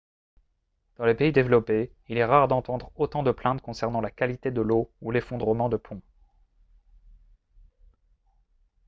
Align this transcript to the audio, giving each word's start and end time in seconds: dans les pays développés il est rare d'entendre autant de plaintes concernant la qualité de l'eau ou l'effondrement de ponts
dans 0.95 1.05
les 1.05 1.13
pays 1.13 1.31
développés 1.31 1.93
il 2.07 2.17
est 2.17 2.25
rare 2.25 2.47
d'entendre 2.47 2.91
autant 2.95 3.21
de 3.21 3.29
plaintes 3.31 3.61
concernant 3.61 4.01
la 4.01 4.09
qualité 4.09 4.49
de 4.49 4.59
l'eau 4.61 4.91
ou 4.99 5.11
l'effondrement 5.11 5.69
de 5.69 5.77
ponts 5.77 6.01